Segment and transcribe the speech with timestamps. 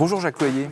[0.00, 0.70] Bonjour Jacques Loyer.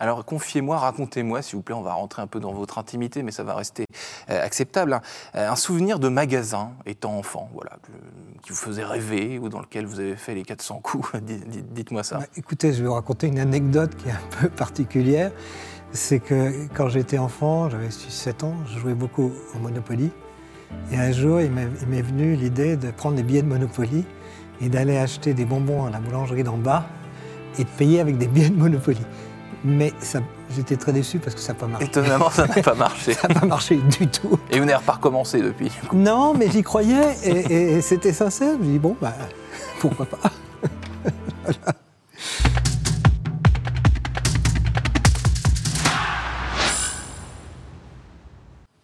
[0.00, 3.30] Alors confiez-moi, racontez-moi, s'il vous plaît, on va rentrer un peu dans votre intimité, mais
[3.30, 3.84] ça va rester
[4.28, 4.92] euh, acceptable.
[4.92, 5.02] hein.
[5.36, 7.78] Euh, un souvenir de magasin étant enfant, voilà,
[8.42, 11.12] qui vous faisait rêver ou dans lequel vous avez fait les 400 coups.
[11.22, 12.18] Dites- dites- Dites-moi ça.
[12.18, 15.30] Bah, écoutez, je vais vous raconter une anecdote qui est un peu particulière.
[15.92, 20.10] C'est que quand j'étais enfant, j'avais 6-7 ans, je jouais beaucoup au Monopoly.
[20.90, 24.04] Et un jour, il m'est venu l'idée de prendre des billets de Monopoly
[24.60, 26.84] et d'aller acheter des bonbons à la boulangerie d'en bas
[27.58, 29.00] et de payer avec des billets de Monopoly.
[29.64, 29.92] Mais
[30.54, 31.86] j'étais très déçu parce que ça n'a pas marché.
[31.86, 33.14] Étonnamment, ça n'a pas marché.
[33.14, 34.38] Ça n'a pas marché du tout.
[34.50, 35.72] Et vous n'avez pas recommencé depuis.
[35.92, 38.54] Non, mais j'y croyais et, c'était sincère.
[38.60, 39.14] Je me dis, bon, bah,
[39.80, 40.18] pourquoi pas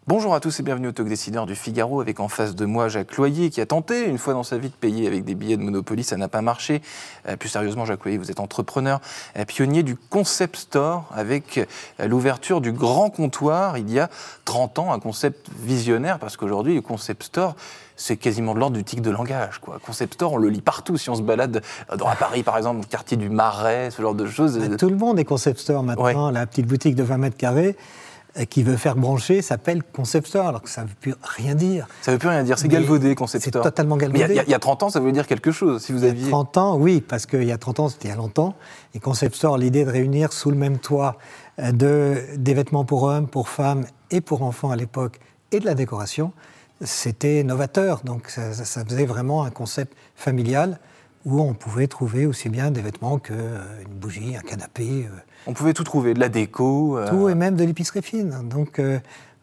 [0.08, 2.88] Bonjour à tous et bienvenue au Talk Décideur du Figaro avec en face de moi
[2.88, 5.56] Jacques Loyer qui a tenté une fois dans sa vie de payer avec des billets
[5.56, 6.82] de Monopoly, ça n'a pas marché.
[7.28, 9.00] Euh, plus sérieusement, Jacques Loyer, vous êtes entrepreneur,
[9.36, 11.58] euh, pionnier du concept store avec
[12.00, 14.10] euh, l'ouverture du grand comptoir il y a
[14.44, 17.54] 30 ans, un concept visionnaire parce qu'aujourd'hui le concept store
[17.94, 19.60] c'est quasiment de l'ordre du tic de langage.
[19.60, 19.78] Quoi.
[19.86, 20.96] Concept store, on le lit partout.
[20.96, 21.62] Si on se balade
[21.96, 24.58] dans à Paris, par exemple, le quartier du Marais, ce genre de choses.
[24.58, 26.32] Bah, Tout le monde est concept store maintenant.
[26.32, 27.76] La petite boutique de 20 mètres carrés
[28.48, 31.86] qui veut faire brancher s'appelle concept store, alors que ça ne veut plus rien dire.
[32.00, 32.58] Ça ne veut plus rien dire.
[32.58, 34.32] C'est galvaudé, concept c'est totalement Mais il y a- galvaudé.
[34.34, 35.82] il y, a- il y a 30 ans, ça voulait dire quelque chose.
[35.82, 36.30] Si vous Il y a aviez.
[36.30, 38.54] 30 ans, oui, parce qu'il y a 30 ans, c'était il y a longtemps.
[38.94, 41.18] Et concept store, l'idée de réunir sous le même toit
[41.58, 45.66] euh, de, des vêtements pour hommes, pour femmes et pour enfants à l'époque, et de
[45.66, 46.32] la décoration,
[46.80, 48.00] c'était novateur.
[48.04, 50.78] Donc ça faisait vraiment un concept familial
[51.24, 53.36] où on pouvait trouver aussi bien des vêtements qu'une
[53.90, 55.06] bougie, un canapé.
[55.06, 56.98] euh, On pouvait tout trouver, de la déco.
[56.98, 58.48] euh, tout et même de l'épicerie fine.
[58.48, 58.98] Donc, euh,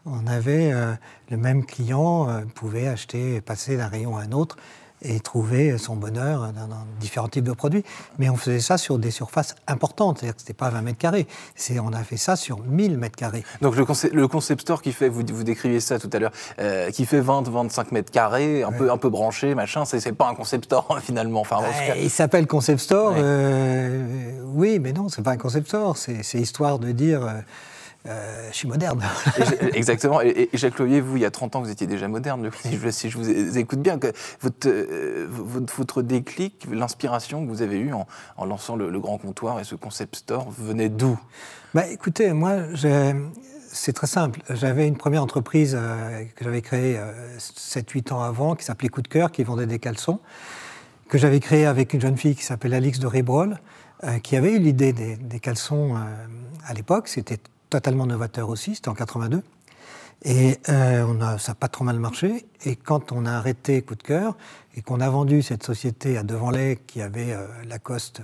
[0.06, 0.92] on avait euh,
[1.30, 4.56] le même client euh, pouvait acheter, passer d'un rayon à un autre
[5.02, 7.84] et trouver son bonheur dans, dans différents types de produits.
[8.18, 10.98] Mais on faisait ça sur des surfaces importantes, c'est-à-dire que ce n'était pas 20 mètres
[10.98, 11.26] carrés.
[11.82, 13.44] On a fait ça sur 1000 mètres carrés.
[13.62, 16.32] Donc le concept, le concept store qui fait, vous, vous décriviez ça tout à l'heure,
[16.58, 20.34] euh, qui fait 20-25 mètres carrés, un, peu, un peu branché, machin, c'est pas un
[20.34, 21.40] concept store finalement.
[21.40, 23.12] Enfin, en tout cas, il s'appelle Concept Store.
[23.12, 23.20] Ouais.
[23.22, 25.96] euh, oui, mais non, c'est pas un Concept Store.
[25.96, 27.40] C'est, c'est histoire de dire euh,
[28.06, 29.02] euh, je suis moderne.
[29.36, 30.20] J'ai- Exactement.
[30.22, 32.50] Et, et Jacques Loyer, vous, il y a 30 ans, vous étiez déjà moderne.
[32.64, 37.62] je, si je vous écoute bien, que votre, euh, votre, votre déclic, l'inspiration que vous
[37.62, 38.06] avez eue en,
[38.36, 41.18] en lançant le, le grand comptoir et ce concept store venait d'où?
[41.74, 42.56] Bah, écoutez, moi,
[43.72, 44.40] c'est très simple.
[44.50, 46.98] J'avais une première entreprise euh, que j'avais créée
[47.38, 50.18] 7-8 ans avant, qui s'appelait Coup de cœur, qui vendait des caleçons,
[51.08, 53.58] que j'avais créée avec une jeune fille qui s'appelle Alix de Ribrol,
[54.04, 55.98] euh, qui avait eu l'idée des, des caleçons euh,
[56.66, 57.06] à l'époque.
[57.08, 57.38] C'était
[57.70, 59.42] totalement novateur aussi, c'était en 82.
[60.22, 62.44] Et euh, on a, ça n'a pas trop mal marché.
[62.64, 64.36] Et quand on a arrêté Coup de cœur
[64.76, 68.20] et qu'on a vendu cette société à Devanlay qui avait euh, Lacoste,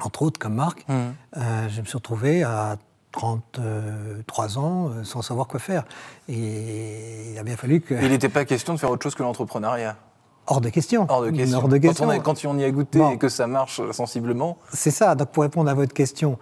[0.00, 1.14] entre autres, comme marque, Mhm.
[1.36, 2.76] euh, je me suis retrouvé à
[3.12, 5.84] 33 ans euh, sans savoir quoi faire.
[6.28, 7.94] Et il a bien fallu que...
[7.94, 9.96] Il n'était pas question de faire autre chose que l'entrepreneuriat.
[10.46, 11.06] Hors de question.
[11.08, 11.58] Hors de question.
[11.58, 13.10] Hors de Quand, on, a- quand on y a goûté Bon.
[13.12, 15.14] et que ça marche sensiblement, C'est ça.
[15.14, 16.38] Donc pour répondre à votre question,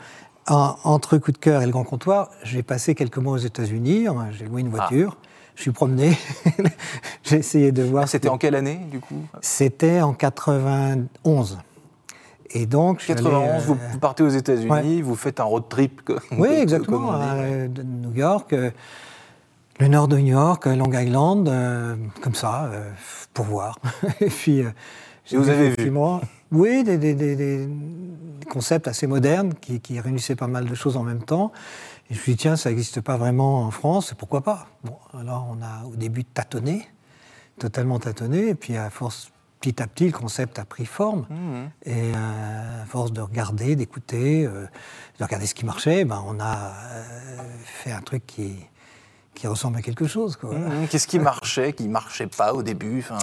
[0.48, 4.06] entre Coup de cœur et le Grand Comptoir, j'ai passé quelques mois aux États-Unis.
[4.32, 5.16] J'ai loué une voiture.
[5.54, 6.16] Je suis promené.
[7.24, 8.04] j'ai essayé de voir.
[8.04, 9.24] Ah, c'était en quelle année du coup?
[9.40, 11.58] C'était en 91.
[12.50, 15.02] Et donc, je suis allé, 91, vous, euh, vous partez aux États-Unis, ouais.
[15.02, 16.00] vous faites un road trip.
[16.30, 17.12] Oui, exactement.
[17.12, 18.70] comme euh, de New York, euh,
[19.80, 22.90] le nord de New York, euh, Long Island, euh, comme ça, euh,
[23.34, 23.78] pour voir.
[24.20, 24.70] Et puis, euh,
[25.24, 25.92] j'ai vous avez vu
[26.52, 30.74] Oui, des, des- des- des- des concepts assez modernes qui, qui réunissaient pas mal de
[30.74, 31.52] choses en même temps.
[32.10, 34.66] Et je me suis dit, tiens, ça n'existe pas vraiment en France, pourquoi pas?
[34.84, 36.88] Bon, alors on a au début tâtonné,
[37.58, 41.26] totalement tâtonné, et puis à force, petit à petit, le concept a pris forme.
[41.28, 41.70] Mhm.
[41.84, 44.66] Et euh, à force de regarder, d'écouter, euh,
[45.18, 48.54] de regarder ce qui marchait, ben, on a euh, fait un truc qui,
[49.38, 50.36] qui ressemble à quelque chose.
[50.36, 50.52] Quoi.
[50.54, 50.88] Mhm.
[50.90, 52.98] Qu'est-ce qui marchait, qui marchait pas au début?
[52.98, 53.18] Enfin,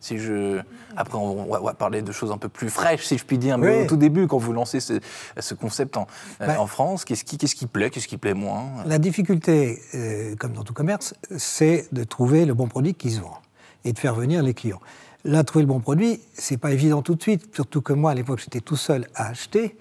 [0.00, 0.60] si je...
[0.96, 3.38] Après, on va, on va parler de choses un peu plus fraîches, si je puis
[3.38, 3.56] dire.
[3.56, 3.84] Mais Oui.
[3.84, 5.00] au tout début, quand vous lancez ce,
[5.38, 6.06] ce concept en,
[6.40, 8.64] euh, en France, qu'est-ce qui, qu'est-ce qui plaît, qu'est-ce qui plaît moins?
[8.86, 13.20] La difficulté, euh, comme dans tout commerce, c'est de trouver le bon produit qui se
[13.20, 13.38] vend
[13.84, 14.80] et de faire venir les clients.
[15.24, 18.14] Là, trouver le bon produit, c'est pas évident tout de suite, surtout que moi, à
[18.14, 19.76] l'époque, j'étais tout seul à acheter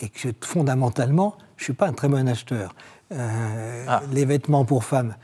[0.00, 2.74] et que fondamentalement, je suis pas un très bon acheteur.
[3.12, 4.02] Euh, Ah.
[4.12, 5.16] Les vêtements pour femmes,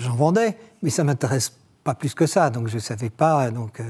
[0.00, 3.84] j'en vendais, mais ça m'intéresse pas plus que ça, donc je savais pas, donc euh,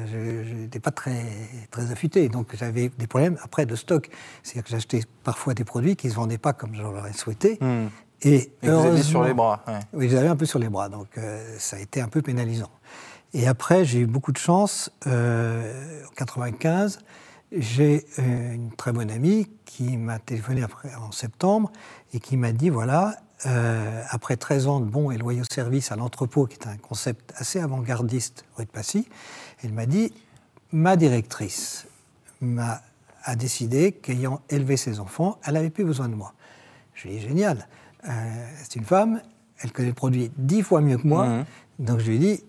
[0.44, 1.24] je n'étais pas très,
[1.70, 4.10] très affûté, donc j'avais des problèmes après de stock.
[4.42, 7.56] C'est-à-dire que j'achetais parfois des produits qui ne se vendaient pas comme je l'aurais souhaité.
[7.60, 7.86] Hmm.
[8.22, 9.62] Et, Et vous aviez sur les bras.
[9.68, 9.78] ouais.
[9.92, 12.70] oui, j'avais un peu sur les bras, donc euh, ça a été un peu pénalisant.
[13.32, 14.90] Et après, j'ai eu beaucoup de chance.
[15.06, 16.98] euh, en 95,
[17.56, 21.70] j'ai euh, une très bonne amie qui m'a téléphoné après, en septembre
[22.12, 23.16] et qui m'a dit voilà,
[23.46, 27.32] euh, après 13 ans de bons et loyaux services à l'entrepôt, qui est un concept
[27.36, 29.08] assez avant-gardiste rue de Passy,
[29.62, 30.12] elle m'a dit
[30.72, 31.86] ma directrice
[32.40, 32.82] m'a
[33.26, 36.34] a décidé qu'ayant élevé ses enfants, elle n'avait plus besoin de moi.
[36.92, 37.68] Je lui ai dit génial,
[38.06, 38.10] euh,
[38.62, 39.22] c'est une femme,
[39.60, 41.44] elle connaît le produit dix fois mieux que moi, mmh.
[41.78, 42.44] donc je lui ai dit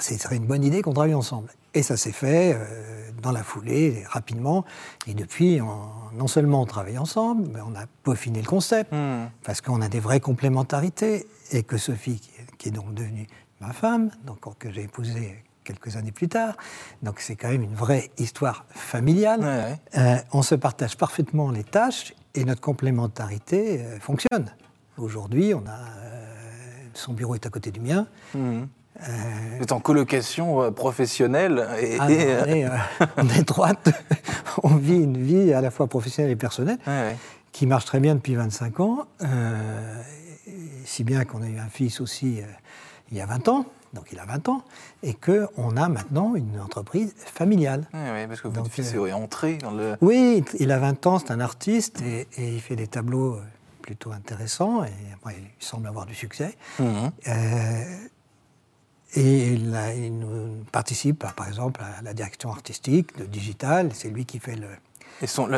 [0.00, 1.48] ce serait une bonne idée qu'on travaille ensemble.
[1.74, 4.64] Et ça s'est fait euh, dans la foulée, rapidement.
[5.06, 9.26] Et depuis, non seulement on travaille ensemble, mais on a peaufiné le concept, hmm.
[9.42, 11.26] parce qu'on a des vraies complémentarités.
[11.50, 12.20] Et que Sophie,
[12.58, 13.26] qui est donc devenue
[13.60, 16.56] ma femme, donc que j'ai épousée quelques années plus tard,
[17.02, 19.78] donc c'est quand même une vraie histoire familiale.
[19.96, 24.50] Euh, on se partage parfaitement les tâches et notre complémentarité euh, fonctionne.
[24.98, 25.78] Aujourd'hui, on a
[26.96, 28.06] son bureau est à côté du mien.
[28.34, 28.64] Hmm.
[29.02, 29.06] Euh,
[29.56, 32.68] Vous êtes en colocation euh, professionnelle et, ah, euh,
[33.16, 33.90] on, est, droite,
[34.62, 36.78] on vit une vie à la fois professionnelle et personnelle
[37.52, 39.06] qui marche très bien depuis 25 ans,
[40.84, 42.40] si bien qu'on a eu un fils aussi
[43.12, 44.64] il y a 20 ans, donc il a 20 ans,
[45.04, 47.86] et qu'on a maintenant une entreprise familiale.
[47.94, 49.94] Oui, parce que votre fils est entré dans le...
[50.00, 53.38] Oui, il a 20 ans, c'est un artiste, et, il fait des tableaux
[53.82, 56.56] plutôt intéressants, et après, il semble avoir du succès.
[56.80, 57.06] Mmh.
[59.16, 59.72] Et il,
[60.72, 63.90] participe, par exemple, à la direction artistique, le digital.
[63.92, 64.66] C'est lui qui fait le,
[65.22, 65.48] et son,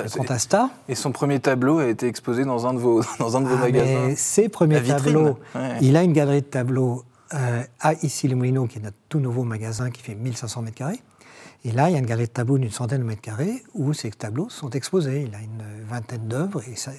[0.89, 3.57] Et son premier tableau a été exposé dans un de vos, dans un de vos
[3.57, 4.15] ah, magasins.
[4.17, 5.39] ses premiers tableaux,
[5.81, 7.05] il a une galerie de tableaux
[7.35, 10.77] euh, à Ici les Moulineaux, qui est notre tout nouveau magasin qui fait 1500 mètres
[10.77, 11.01] carrés.
[11.65, 13.93] Et là, il y a une galerie de tableaux d'une centaine de mètres carrés où
[13.93, 15.25] ces tableaux sont exposés.
[15.27, 16.93] Il a une vingtaine d'œuvres et, ça,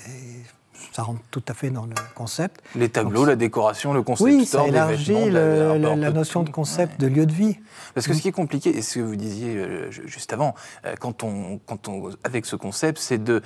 [0.91, 2.61] ça rentre tout à fait dans le concept.
[2.75, 5.77] Les tableaux, la décoration, le concept Oui, ça élargit la,
[6.11, 7.57] notion de concept de lieu de vie.
[7.93, 10.95] Parce que ce qui est compliqué, et ce que vous disiez euh, juste avant, euh,
[10.99, 13.41] quand on, quand on, avec ce concept, c'est de,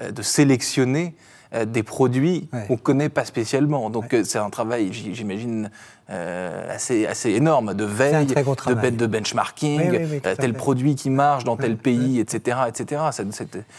[0.00, 1.14] euh, de sélectionner
[1.64, 3.88] des produits qu'on ne connaît pas spécialement.
[3.88, 5.70] Donc c'est un travail, j'imagine,
[6.08, 12.18] assez, assez énorme de veille, de, de benchmarking, tel produit qui marche dans tel pays,
[12.18, 12.58] etc.
[12.66, 13.00] etc.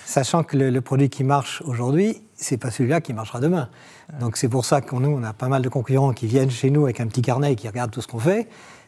[0.05, 3.69] Sachant que le, le produit qui marche aujourd'hui, c'est pas celui-là qui marchera demain.
[4.19, 6.69] Donc c'est pour ça qu'on nous, on a pas mal de concurrents qui viennent chez
[6.69, 8.47] nous avec un petit carnet et qui regardent tout ce qu'on fait.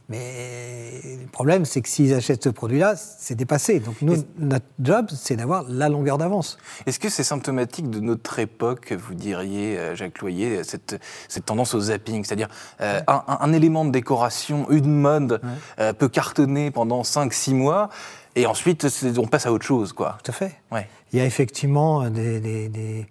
[0.09, 3.79] Mais le problème, c'est que s'ils achètent ce produit-là, c'est dépassé.
[3.79, 6.57] Donc nous, notre job, c'est d'avoir la longueur d'avance.
[6.87, 11.75] Est-ce que c'est symptomatique de notre époque, vous diriez, euh, Jacques Loyer, cette, cette tendance
[11.75, 12.23] au zapping?
[12.23, 12.47] C'est-à-dire
[12.81, 15.41] euh, un, élément de décoration, une mode,
[15.79, 17.89] euh, peut cartonner pendant 5-6 mois,
[18.35, 20.17] et ensuite on passe à autre chose, quoi.
[20.23, 20.55] Tout à fait.
[20.71, 20.89] Ouais.
[21.13, 23.05] Il y a effectivement des, des des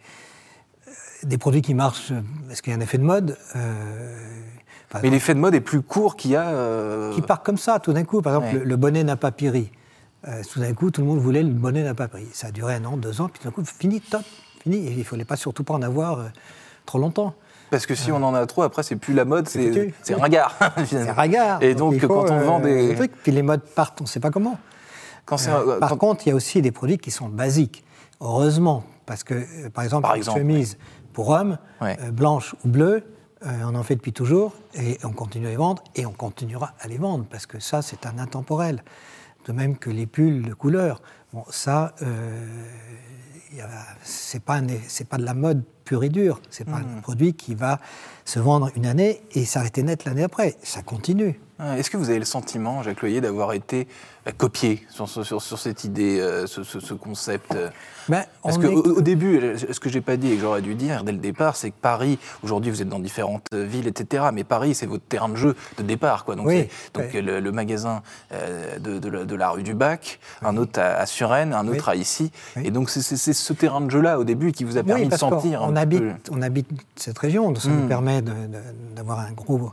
[1.38, 2.12] produits qui marchent,
[2.50, 4.30] est-ce qu'il y a un effet de mode euh,
[5.02, 6.48] Mais l'effet de mode est plus court qu'il y a.
[6.48, 8.22] Euh, qui part comme ça, tout d'un coup.
[8.22, 9.70] Par exemple, le, bonnet n'a pas péri.
[10.26, 12.26] Euh, tout d'un coup, tout le monde voulait le bonnet n'a pas péri.
[12.32, 14.22] Ça a duré un an, deux ans, puis tout d'un coup, fini, top,
[14.62, 14.78] fini.
[14.90, 16.30] il ne fallait pas surtout pas en avoir
[16.86, 17.34] trop longtemps.
[17.70, 20.56] Parce que si on en a trop, après, c'est plus la mode, c'est ringard.
[20.86, 21.62] c'est ringard.
[21.62, 22.94] Et donc, quand on vend des.
[22.94, 24.58] Trucs, puis les modes partent, on ne sait pas comment.
[25.24, 25.36] Quand
[25.78, 27.84] par contre, il y a aussi des produits qui sont basiques.
[28.20, 30.78] Heureusement, parce que, par exemple, par exemple, chemise,
[31.18, 33.02] pour hommes, euh, blanches ou bleues,
[33.44, 36.74] euh, on en fait depuis toujours et on continue à les vendre et on continuera
[36.78, 38.84] à les vendre parce que ça, c'est un intemporel.
[39.44, 41.02] De même que les pulls de couleur.
[41.32, 42.46] Bon, ça, euh,
[44.04, 44.60] c'est pas,
[45.10, 46.40] pas de la mode pure et dure.
[46.50, 47.00] C'est pas un hmm.
[47.02, 47.80] produit qui va
[48.24, 50.54] se vendre une année et s'arrêter net l'année après.
[50.62, 51.40] Ça continue.
[51.60, 53.88] Est-ce que vous avez le sentiment, Jacques Loyer, d'avoir été
[54.28, 57.68] euh, copié sur, sur, sur, cette idée, euh, ce, ce, concept euh
[58.08, 61.02] ben, Parce qu'au au début, ce que j'ai pas dit et que j'aurais dû dire
[61.02, 64.76] dès le départ, c'est que Paris, aujourd'hui vous êtes dans différentes villes, etc., mais Paris,
[64.76, 66.24] c'est votre terrain de jeu de départ.
[66.24, 66.36] Quoi.
[66.36, 71.52] Donc, oui, donc le, magasin de, de, la, rue du Bac, un autre à, Suresnes,
[71.52, 72.30] un autre à ici.
[72.62, 75.62] Et donc c'est ce terrain de jeu-là, au début, qui vous a permis de sentir...
[75.62, 77.88] On, habite, on habite cette région, donc ça nous hmm.
[77.88, 78.22] permet
[78.94, 79.72] d'avoir un gros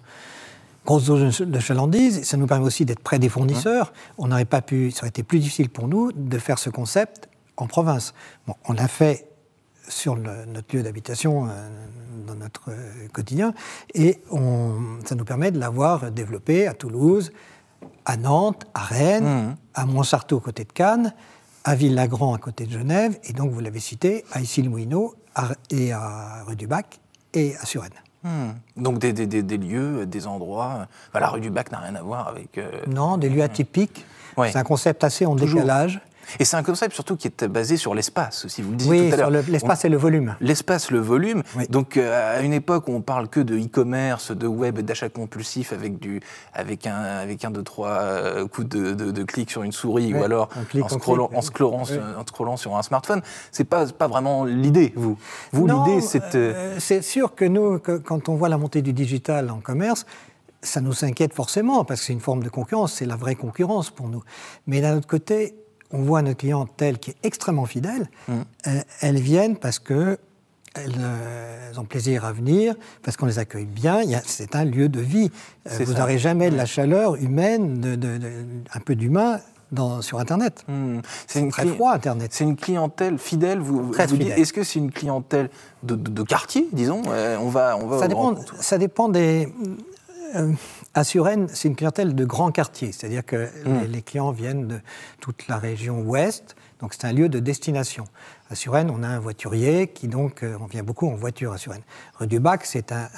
[0.85, 2.23] grosse dose de chalandise.
[2.23, 3.91] Ça nous permet aussi d'être près des fournisseurs.
[4.17, 7.29] On n'aurait pas pu, ça aurait été plus difficile pour nous de faire ce concept
[7.57, 8.13] en province.
[8.47, 9.27] Bon, on l'a fait
[9.87, 11.69] sur notre lieu d'habitation, euh,
[12.25, 13.53] dans notre euh, quotidien,
[13.93, 17.31] et on, ça nous permet de l'avoir développé à Toulouse,
[18.05, 19.55] à Nantes, à Rennes, mmh.
[19.75, 21.13] à Montsartou, côté de Cannes,
[21.63, 25.15] à Villagrand, à côté de Genève, et donc, vous l'avez cité, à Issy-le-Moulineau
[25.69, 26.99] et à Rue du Bac
[27.33, 28.04] et à Suresnes.
[28.25, 28.53] Hmm.
[28.75, 30.87] Donc des, des, des, lieux, des endroits.
[31.13, 32.57] la rue du Bac n'a rien à voir avec.
[32.57, 34.03] Euh, non, des lieux atypiques.
[34.35, 36.01] C'est un concept assez en décalage.
[36.39, 39.09] Et c'est un concept surtout qui est basé sur l'espace, si vous le disiez oui,
[39.09, 39.43] tout à l'heure.
[39.45, 40.35] Oui, l'espace et le volume.
[40.41, 41.43] L'espace, le volume.
[41.69, 45.73] Donc euh, à une époque où on parle que de e-commerce, de web, d'achat compulsif
[45.73, 46.21] avec, du,
[46.53, 50.23] avec, un, avec un, deux, trois euh, coups de, de, clic sur une souris ou
[50.23, 54.93] alors en, scrollant, en, scrollant, en, scrollant, sur un smartphone, c'est pas, pas vraiment l'idée,
[54.95, 55.17] vous.
[55.51, 56.35] Vous, l'idée, c'est...
[56.35, 60.05] Euh, c'est sûr que nous, que, quand on voit la montée du digital en commerce,
[60.61, 63.89] ça nous inquiète forcément, parce que c'est une forme de concurrence, c'est la vraie concurrence
[63.89, 64.23] pour nous.
[64.67, 65.55] Mais d'un autre côté,
[65.95, 68.09] on voit nos clientèle qui est extrêmement fidèle.
[68.27, 68.33] Mmh.
[68.67, 70.17] Euh, elles viennent parce que
[70.77, 74.01] euh, elles, ont plaisir à venir, parce qu'on les accueille bien.
[74.25, 75.31] C'est un lieu de vie.
[75.71, 78.19] Euh, vous n'aurez jamais de la chaleur humaine, de,
[78.73, 79.39] un peu d'humain
[80.01, 80.63] sur Internet.
[80.67, 80.99] Mmh.
[81.27, 82.31] C'est très froid, Internet.
[82.33, 83.59] C'est une clientèle fidèle.
[83.59, 85.49] Vous, Est-ce que c'est une clientèle
[85.83, 87.03] de, quartier, disons?
[87.05, 89.49] On va, on va ça, dépend, ça dépend des.
[90.97, 93.91] À Suresnes, c'est une clientèle de grands quartiers, c'est-à-dire que hmm.
[93.91, 94.79] les, clients viennent de
[95.19, 98.05] toute la région ouest, donc c'est un lieu de destination.
[98.49, 101.57] À Suresnes, on a un voiturier qui donc, euh, on vient beaucoup en voiture à
[101.57, 101.83] Suresnes.
[102.13, 103.09] Rue du Bac, c'est un,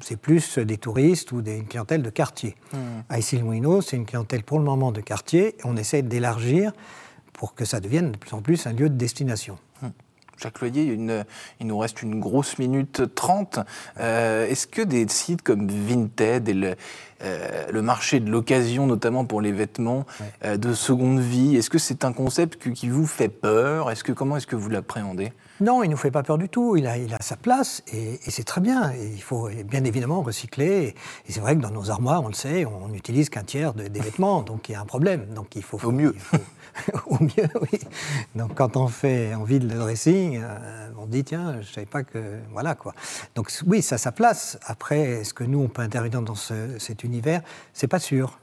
[0.00, 2.56] c'est plus des touristes ou des, une clientèle de quartier.
[2.72, 3.02] Hmm.
[3.08, 6.72] À Issy-les-Moulineaux, c'est une clientèle pour le moment de quartier, et on essaie d'élargir
[7.32, 9.56] pour que ça devienne de plus en plus un lieu de destination.
[10.40, 13.58] Jacques Loyer, il, nous reste une grosse minute trente.
[14.00, 16.76] Euh, est-ce que des sites comme Vinted et le,
[17.24, 20.06] euh, marché de l'occasion, notamment pour les vêtements
[20.44, 23.90] euh, de seconde vie, est-ce que c'est un concept qui vous fait peur?
[23.90, 25.32] Est-ce que, Comment est-ce que vous l'appréhendez?
[25.60, 26.76] Non, il ne nous fait pas peur du tout.
[26.76, 28.92] Il a, il a sa place et, c'est très bien.
[28.92, 30.94] il faut bien évidemment recycler.
[31.28, 34.00] Et, c'est vrai que dans nos armoires, on le sait, on n'utilise qu'un tiers des
[34.00, 34.42] vêtements.
[34.42, 35.26] Donc il y a un problème.
[35.34, 35.78] Donc il faut.
[35.84, 36.16] Au mieux.
[37.06, 37.78] au mieux, oui.
[38.34, 41.86] Donc quand on fait, on vide le dressing, euh, on dit tiens, je ne savais
[41.86, 42.40] pas que.
[42.50, 42.94] Voilà quoi.
[43.36, 44.58] Donc oui, ça a sa place.
[44.66, 47.13] Après, est-ce que nous, on peut intervenir dans cet univers
[47.72, 48.38] C'est pas sûr.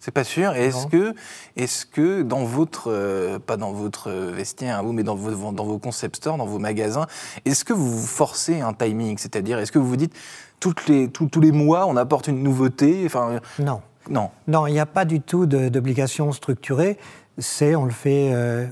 [0.00, 0.52] C'est pas sûr.
[0.52, 1.14] est-ce que,
[1.56, 5.78] est que dans votre, euh, pas dans votre vestiaire, vous, mais dans vos, dans vos
[5.78, 7.06] concept stores, dans vos magasins,
[7.44, 9.18] est-ce que vous forcez un timing?
[9.18, 10.14] C'est-à-dire, est-ce que vous vous dites,
[10.60, 13.02] toutes les, tous les mois, on apporte une nouveauté?
[13.06, 13.80] Enfin, Non.
[14.08, 14.30] Non.
[14.46, 16.96] Non, il n'y a pas du tout d'obligation structurée.
[17.38, 18.66] C'est, on le fait, euh,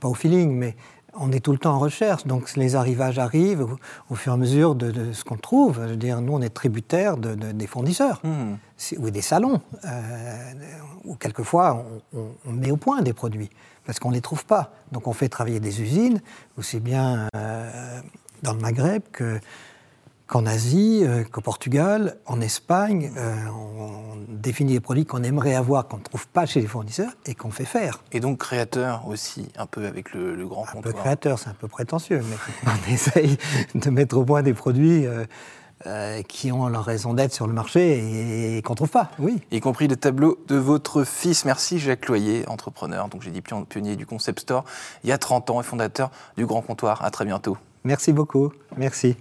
[0.00, 0.76] pas au feeling, mais
[1.20, 3.66] on est tout le temps en recherche, donc les arrivages arrivent
[4.08, 5.80] au, fur et à mesure de, ce qu'on trouve.
[5.82, 8.54] Je veux dire, nous, on est tributaires de, des fournisseurs hmm.
[8.98, 10.52] ou des salons, euh,
[11.04, 11.84] où quelquefois
[12.14, 13.50] on, met au point des produits
[13.84, 14.72] parce qu'on ne les trouve pas.
[14.92, 16.20] Donc on fait travailler des usines,
[16.56, 18.00] aussi bien euh,
[18.42, 19.40] dans le Maghreb que
[20.30, 23.90] qu'en Asie, euh, qu'au Portugal, en Espagne, euh, on,
[24.28, 27.50] définit les produits qu'on aimerait avoir, qu'on ne trouve pas chez les fournisseurs et qu'on
[27.50, 28.02] fait faire.
[28.12, 31.68] Et donc créateur aussi, un peu avec le, grand un peu créateur, c'est un peu
[31.68, 33.36] prétentieux, mais on essaye
[33.74, 35.04] de mettre au point des produits
[35.86, 39.42] euh, qui ont leur raison d'être sur le marché et, qu'on ne trouve pas, oui.
[39.50, 41.44] Y compris le tableau de votre fils.
[41.44, 44.64] Merci Jacques Loyer, entrepreneur, donc j'ai dit pionnier du Concept Store
[45.04, 47.04] il y a 30 ans et fondateur du Grand Comptoir.
[47.04, 47.58] À très bientôt.
[47.84, 48.52] Merci beaucoup.
[48.78, 49.16] Merci.